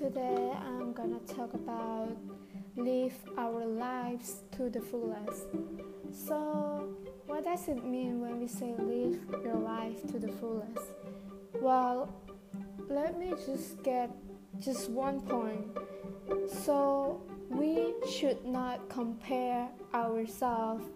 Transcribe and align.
Today 0.00 0.50
I'm 0.64 0.94
gonna 0.94 1.18
talk 1.26 1.52
about 1.52 2.16
live 2.74 3.12
our 3.36 3.66
lives 3.66 4.44
to 4.52 4.70
the 4.70 4.80
fullest. 4.80 5.48
So, 6.10 6.88
what 7.26 7.44
does 7.44 7.68
it 7.68 7.84
mean 7.84 8.22
when 8.22 8.40
we 8.40 8.48
say 8.48 8.74
live 8.78 9.20
your 9.44 9.56
life 9.56 10.00
to 10.10 10.18
the 10.18 10.32
fullest? 10.32 10.92
Well, 11.60 12.08
let 12.88 13.18
me 13.18 13.34
just 13.44 13.82
get 13.82 14.10
just 14.58 14.88
one 14.88 15.20
point. 15.20 15.66
So, 16.64 17.20
we 17.50 17.92
should 18.10 18.42
not 18.42 18.88
compare 18.88 19.68
ourselves 19.92 20.86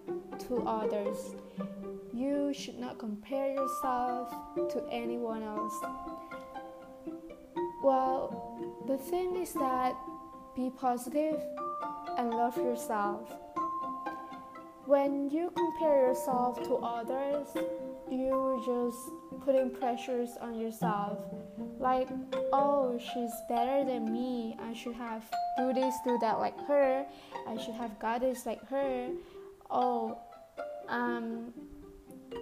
to 0.48 0.66
others. 0.66 1.34
You 2.14 2.55
should 2.55 2.79
not 2.79 2.98
compare 2.98 3.52
yourself 3.52 4.34
to 4.71 4.82
anyone 4.91 5.43
else. 5.43 5.75
Well, 7.84 8.56
the 8.86 8.96
thing 8.96 9.36
is 9.36 9.52
that 9.52 9.94
be 10.56 10.70
positive 10.70 11.38
and 12.16 12.30
love 12.30 12.57
yourself. 12.57 13.30
When 14.86 15.29
you 15.29 15.52
compare 15.54 16.08
yourself 16.08 16.62
to 16.62 16.76
others, 16.76 17.46
you're 18.10 18.57
just 18.64 18.98
putting 19.44 19.68
pressures 19.68 20.30
on 20.40 20.58
yourself. 20.58 21.18
Like, 21.79 22.08
oh, 22.54 22.98
she's 23.12 23.34
better 23.50 23.85
than 23.85 24.10
me. 24.10 24.57
I 24.62 24.72
should 24.72 24.94
have 24.94 25.30
do 25.58 25.74
this, 25.74 25.94
do 26.07 26.16
that 26.22 26.38
like 26.38 26.58
her. 26.66 27.04
I 27.46 27.58
should 27.58 27.74
have 27.74 27.98
got 27.98 28.22
this 28.22 28.46
like 28.46 28.66
her. 28.68 29.10
Oh, 29.71 30.16
um, 30.88 31.52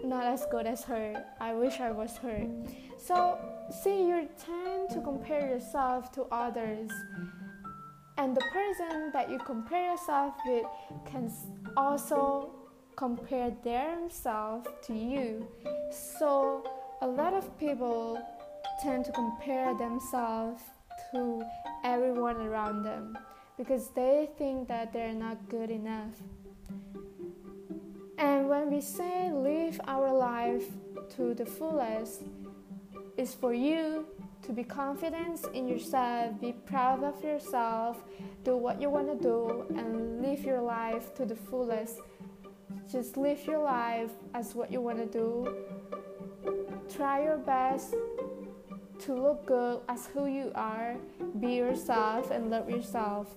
not 0.05 0.25
as 0.25 0.47
good 0.51 0.67
as 0.67 0.85
her. 0.85 1.25
I 1.41 1.55
wish 1.55 1.81
I 1.81 1.91
was 1.91 2.17
her. 2.19 2.47
So, 2.99 3.39
see, 3.83 4.07
you 4.09 4.29
tend 4.39 4.91
to 4.91 5.01
compare 5.01 5.49
yourself 5.49 6.13
to 6.13 6.23
others, 6.33 6.91
and 8.19 8.37
the 8.37 8.45
person 8.53 9.11
that 9.13 9.31
you 9.31 9.39
compare 9.39 9.93
yourself 9.93 10.35
with 10.47 10.67
can 11.05 11.33
also 11.77 12.55
compare 12.97 13.51
themselves 13.65 14.69
to 14.87 14.95
you. 14.95 15.49
So, 15.91 16.65
a 17.01 17.07
lot 17.07 17.35
of 17.35 17.59
people 17.59 18.21
tend 18.83 19.05
to 19.07 19.13
compare 19.13 19.75
themselves 19.77 20.63
to 21.13 21.43
everyone 21.85 22.37
around 22.37 22.83
them 22.85 23.19
because 23.57 23.89
they 23.91 24.29
think 24.39 24.69
that 24.69 24.93
they're 24.93 25.15
not 25.15 25.49
good 25.49 25.71
enough. 25.71 26.17
And 28.19 28.49
when 28.49 28.71
we 28.71 28.81
say 28.81 29.31
live 29.33 29.81
our 29.87 30.13
life 30.13 30.67
to 31.17 31.35
the 31.35 31.47
fullest, 31.47 32.23
it's 33.17 33.35
for 33.35 33.53
you 33.55 34.07
to 34.43 34.53
be 34.53 34.65
confident 34.65 35.41
in 35.55 35.69
yourself, 35.69 36.41
be 36.41 36.53
proud 36.53 37.05
of 37.05 37.23
yourself, 37.23 38.03
do 38.45 38.57
what 38.57 38.81
you 38.81 38.91
want 38.91 39.09
to 39.09 39.17
do, 39.23 39.65
and 39.77 40.21
live 40.21 40.45
your 40.45 40.61
life 40.61 41.15
to 41.15 41.25
the 41.25 41.37
fullest. 41.37 42.01
Just 42.91 43.17
live 43.17 43.47
your 43.47 43.63
life 43.63 44.11
as 44.35 44.55
what 44.55 44.71
you 44.73 44.81
want 44.81 44.99
to 44.99 45.07
do. 45.07 45.57
Try 46.95 47.25
your 47.25 47.39
best 47.39 47.95
to 49.01 49.15
look 49.15 49.47
good 49.47 49.81
as 49.89 50.07
who 50.07 50.27
you 50.27 50.53
are, 50.55 50.97
be 51.41 51.55
yourself, 51.55 52.31
and 52.31 52.51
love 52.51 52.69
yourself. 52.69 53.37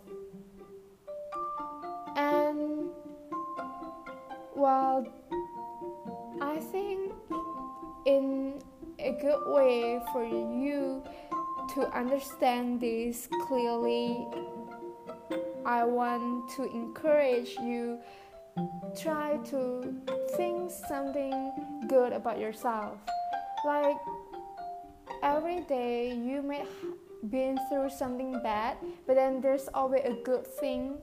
Well, 4.66 5.06
I 6.42 6.58
think 6.58 7.14
in 8.08 8.60
a 8.98 9.12
good 9.22 9.44
way 9.46 10.02
for 10.12 10.26
you 10.26 11.04
to 11.76 11.82
understand 11.94 12.82
this 12.82 13.30
clearly. 13.46 14.26
I 15.66 15.84
want 15.84 16.50
to 16.58 16.64
encourage 16.66 17.54
you 17.62 18.00
try 19.00 19.38
to 19.54 19.94
think 20.36 20.72
something 20.90 21.86
good 21.88 22.12
about 22.12 22.40
yourself. 22.40 22.98
Like 23.66 23.98
every 25.22 25.62
day 25.62 26.10
you 26.10 26.42
may 26.42 26.66
have 26.66 27.30
been 27.30 27.60
through 27.70 27.92
something 27.92 28.42
bad, 28.42 28.78
but 29.06 29.14
then 29.14 29.42
there's 29.42 29.70
always 29.76 30.02
a 30.06 30.18
good 30.24 30.48
thing 30.58 30.98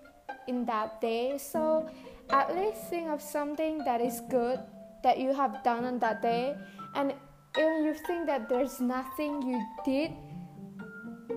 in 0.49 0.65
that 0.67 1.01
day. 1.01 1.39
So 1.39 1.89
at 2.33 2.55
least 2.57 2.89
think 2.89 3.09
of 3.09 3.21
something 3.21 3.79
that 3.85 4.01
is 4.01 4.21
good 4.31 4.59
that 5.03 5.19
you 5.19 5.35
have 5.35 5.63
done 5.63 5.85
on 5.85 5.99
that 5.99 6.23
day 6.23 6.57
and 6.95 7.15
if 7.57 7.85
you 7.85 7.95
think 8.07 8.27
that 8.27 8.49
there's 8.49 8.81
nothing 8.81 9.43
you 9.43 9.63
did, 9.85 10.13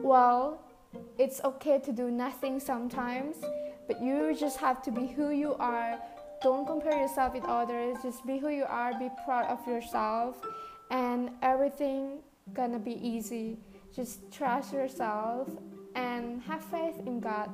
well, 0.04 0.62
it's 1.18 1.42
okay 1.44 1.80
to 1.80 1.92
do 1.92 2.10
nothing 2.10 2.60
sometimes, 2.60 3.38
but 3.88 4.02
you 4.02 4.36
just 4.38 4.58
have 4.58 4.82
to 4.84 4.92
be 4.92 5.08
who 5.08 5.32
you 5.32 5.56
are. 5.56 6.00
Don't 6.42 6.66
compare 6.66 7.00
yourself 7.00 7.34
with 7.34 7.44
others. 7.46 7.98
Just 8.04 8.26
be 8.26 8.38
who 8.38 8.50
you 8.50 8.66
are. 8.66 8.98
Be 8.98 9.10
proud 9.26 9.46
of 9.46 9.66
yourself, 9.68 10.40
and 10.92 11.32
everything 11.42 12.20
gonna 12.54 12.80
be 12.80 12.94
easy. 13.06 13.58
Just 13.96 14.32
trust 14.32 14.74
yourself 14.74 15.50
and 15.96 16.42
have 16.44 16.64
faith 16.66 17.00
in 17.06 17.20
God. 17.20 17.50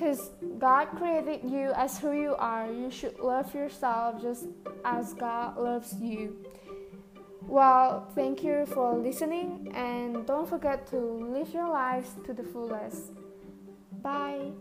Because 0.00 0.30
God 0.58 0.86
created 0.96 1.44
you 1.44 1.72
as 1.76 1.98
who 1.98 2.12
you 2.12 2.34
are. 2.36 2.66
You 2.72 2.90
should 2.90 3.18
love 3.18 3.54
yourself 3.54 4.22
just 4.22 4.46
as 4.82 5.12
God 5.12 5.58
loves 5.58 5.92
you. 6.00 6.42
Well, 7.42 8.10
thank 8.14 8.42
you 8.42 8.64
for 8.64 8.96
listening 8.96 9.70
and 9.74 10.26
don't 10.26 10.48
forget 10.48 10.86
to 10.86 10.96
live 10.96 11.52
your 11.52 11.68
lives 11.68 12.08
to 12.24 12.32
the 12.32 12.44
fullest. 12.44 13.12
Bye. 14.00 14.52